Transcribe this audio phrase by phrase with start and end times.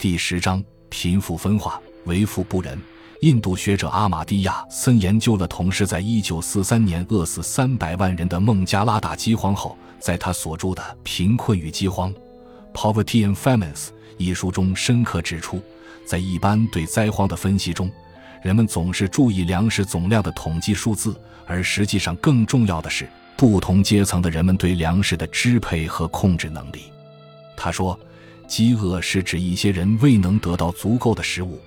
[0.00, 2.80] 第十章：贫富分化，为富不仁。
[3.20, 12.14] 印度学者阿马蒂亚森研究了同时在1943年饿死300万人的孟加拉大饥荒后，在他所著的《贫困与饥荒》
[12.72, 15.60] （Poverty and Famines） 一书中，深刻指出，
[16.06, 17.92] 在一般对灾荒的分析中，
[18.42, 21.14] 人们总是注意粮食总量的统计数字，
[21.44, 23.06] 而实际上更重要的是
[23.36, 26.84] 不同阶层的人们对粮食的支配和控制能力。
[27.54, 28.00] 他说。
[28.50, 31.60] 饥饿是指一些人未能得到足够的食物，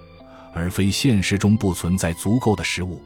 [0.54, 3.02] 而非现实中不存在足够的食物。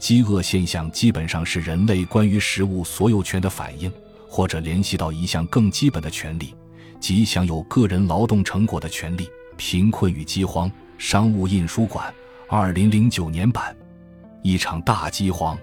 [0.00, 3.90] 饥饿现象基本上是人类关于食物所有权的反应，
[4.28, 6.56] 或者联系到一项更基本的权利，
[6.98, 9.30] 即享有个人劳动成果的权利。
[9.56, 12.12] 贫困与饥荒，商务印书馆，
[12.48, 13.76] 二零零九年版。
[14.42, 15.56] 一场大饥荒，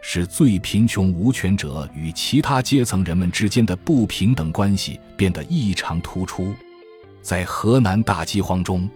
[0.00, 6.54] 使最贫穷无权者与其他阶层人们之间的不平等关系变得异常突出。
[7.22, 8.88] 在河南大饥荒中，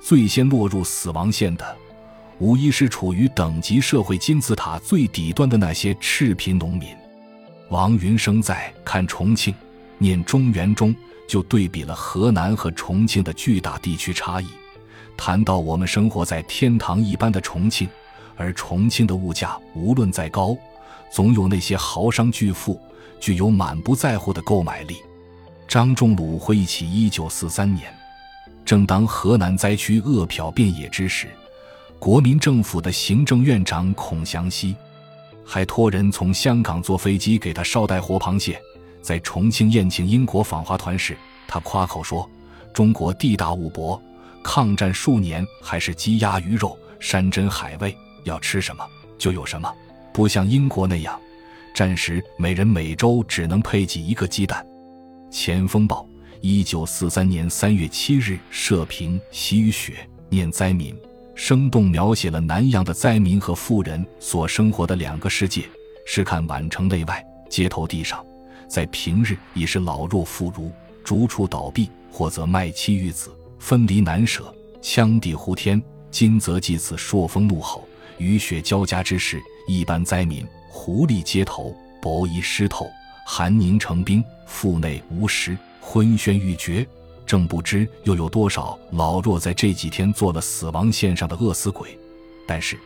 [0.00, 1.76] 最先落入死亡线的，
[2.38, 6.88] 无疑是处于等级社会金字塔最底端的那些赤贫农民。
[7.70, 9.54] 王云生在《看重庆，
[9.98, 10.94] 念中原》中
[11.28, 14.46] 就对比了河南和重庆的巨大地区差异，
[15.16, 17.88] 谈到我们生活在天堂一般的重庆，
[18.36, 20.56] 而重庆的物价无论再高，
[21.12, 22.80] 总有那些豪商巨富
[23.20, 24.96] 具有满不在乎的购买力。
[25.68, 27.94] 张仲鲁回忆起一九四三年，
[28.64, 31.28] 正当河南灾区饿殍遍野之时，
[31.98, 34.74] 国民政府的行政院长孔祥熙
[35.44, 38.58] 还托人从香港坐飞机给他捎带活螃蟹。
[39.02, 41.14] 在重庆宴请英国访华团时，
[41.46, 42.28] 他夸口说
[42.72, 44.00] ：“中国地大物博，
[44.42, 48.82] 抗战数年还是鸡鸭鱼肉、山珍海味，要吃什么
[49.18, 49.70] 就有什么，
[50.14, 51.20] 不像英国那样，
[51.74, 54.64] 战时每人每周只能配给一个鸡蛋。”
[55.30, 56.06] 《前锋报》
[56.40, 60.96] 一九四三年三月七日社评：喜雨雪念灾民，
[61.34, 65.64] 生动描写了南阳的灾民和富人所生活的两个世界。
[66.06, 68.24] 试看宛城内外，街头地上，
[68.66, 70.70] 在平日已是老弱妇孺，
[71.04, 75.78] 逐处倒闭，或则卖妻育子，分离难舍，羌地呼天；
[76.10, 77.86] 今则继此朔风怒吼，
[78.16, 82.90] 雨雪交加之时，一般灾民狐狸街头，薄衣湿透。
[83.30, 86.84] 寒凝成冰，腹内无食，昏眩欲绝，
[87.26, 91.96] 正不知又有多少老弱在这几天做了死亡线上的饿死鬼。
[92.46, 92.78] 但是，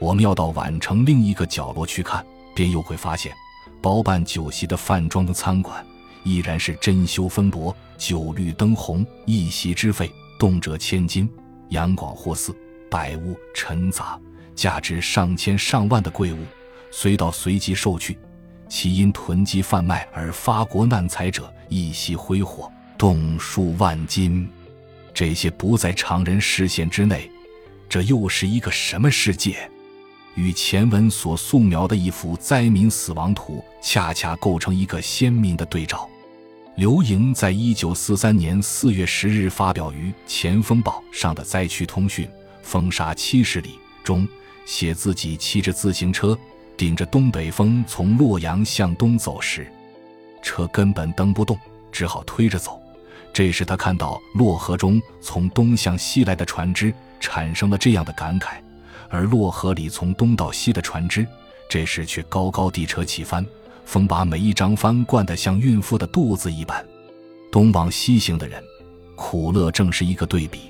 [0.00, 3.34] 我们要到宛城另一个角落去看，便又会发现，
[3.82, 5.86] 包办酒席的饭庄的餐馆，
[6.24, 11.28] 依然是珍馐分帛，酒绿灯红，一席之费动辄千金，
[11.68, 12.56] 杨广货肆，
[12.90, 14.18] 百物陈杂，
[14.54, 16.38] 价值上千上万的贵物，
[16.90, 18.16] 随到随即售去。
[18.72, 24.48] 其因囤积贩卖而发国难财者一夕挥霍，动数万金，
[25.12, 27.30] 这些不在常人视线之内。
[27.86, 29.70] 这又是一个什么世界？
[30.36, 36.08] 与前文所素描的一幅灾民死亡图，恰恰构成一个鲜明的对照。
[36.76, 42.24] 刘盈在一九四三年四月十日发表于《前锋报》上的灾区通讯
[42.62, 43.68] 《风沙七十里》
[44.02, 44.26] 中，
[44.64, 46.36] 写自己骑着自行车。
[46.82, 49.70] 顶着东北风从洛阳向东走时，
[50.42, 51.56] 车根本蹬不动，
[51.92, 52.82] 只好推着走。
[53.32, 58.54] 这时他看到洛河中从东向西来的船只，产生了这样的感慨；
[59.08, 61.24] 而洛河里从东到西的船只，
[61.68, 63.46] 这时却高高地车起帆，
[63.84, 66.84] 风把每一张帆灌得像孕妇的肚子一般。
[67.52, 68.60] 东往西行的人，
[69.14, 70.62] 苦乐正是一个对比，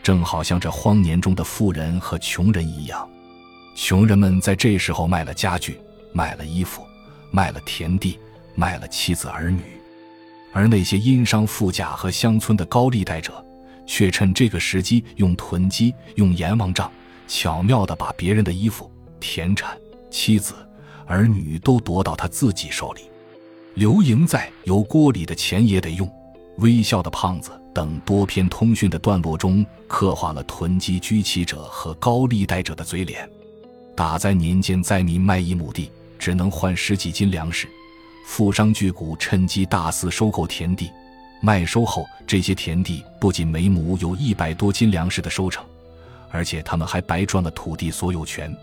[0.00, 3.10] 正好像这荒年中的富人和穷人一样。
[3.76, 5.78] 穷人们在这时候卖了家具，
[6.10, 6.82] 卖了衣服，
[7.30, 8.18] 卖了田地，
[8.54, 9.60] 卖了妻子儿女；
[10.50, 13.44] 而那些殷商富贾和乡村的高利贷者，
[13.86, 16.90] 却趁这个时机用囤积、用阎王账，
[17.28, 19.76] 巧妙地把别人的衣服、田产、
[20.10, 20.54] 妻子、
[21.04, 23.02] 儿女都夺到他自己手里。
[23.74, 26.08] 刘盈在《油锅里的钱也得用》
[26.56, 33.28] 《微笑的胖子》等多篇通讯的段落中，刻画了囤积居奇者和高利贷者的嘴脸。
[33.96, 37.66] 打灾年间，灾民卖一亩地只能换十几斤粮食，
[38.26, 40.90] 富商巨贾趁机大肆收购田地，
[41.40, 45.64] 卖收后，这些田地不仅每亩有一百多斤粮食的收成，
[46.30, 48.54] 而且他们还白赚了土地所有权。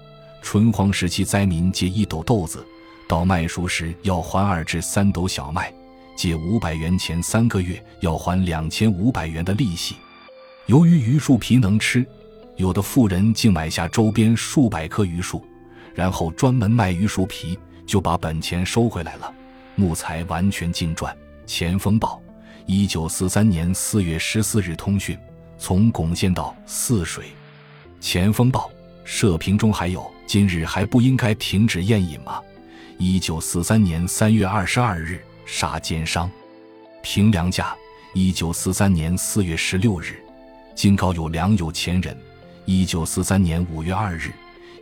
[0.43, 2.63] 春荒时期，灾民借一斗豆子，
[3.07, 5.73] 到麦熟时要还二至三斗小麦，
[6.15, 9.95] 借五百元钱三个月要还两千五百元的利息。
[10.67, 12.05] 由于榆树皮能吃。
[12.55, 15.43] 有的富人竟买下周边数百棵榆树，
[15.93, 19.33] 然后专门卖榆树皮，就把本钱收回来了，
[19.75, 21.13] 木材完全净赚。
[21.45, 22.21] 《前锋报》
[22.65, 25.17] 一九四三年四月十四日通讯：
[25.57, 27.25] 从巩县到泗水。
[27.99, 28.69] 前锋报
[29.03, 32.39] 社评中还有：“今日还不应该停止宴饮吗？”
[32.99, 36.29] 一九四三年三月二十二日杀奸商。
[37.01, 37.75] 平凉价，
[38.13, 40.23] 一九四三年四月十六日，
[40.75, 42.15] 京高有良有钱人。
[42.65, 44.31] 一九四三年五月二日，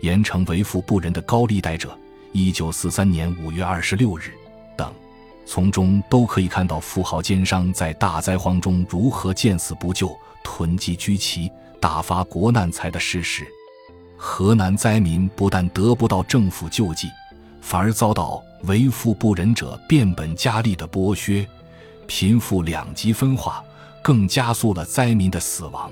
[0.01, 1.97] 盐城为富不仁的高利贷者。
[2.31, 4.31] 一九四三年五月二十六日，
[4.77, 4.93] 等，
[5.45, 13.45] 从中都可以看到富豪奸商在大灾荒中如何见死不救、囤积居奇、大发国难财的事实。
[14.15, 17.09] 河南灾民不但得不到政府救济，
[17.61, 21.45] 反而遭到为富不仁者变本加厉的剥削。
[22.05, 23.63] 贫富两极分化，
[24.03, 25.91] 更加速了灾民的死亡。